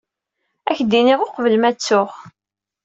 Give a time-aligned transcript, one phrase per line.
[0.69, 2.09] Ad ak-d-iniɣ uqbel ma ttuɣ.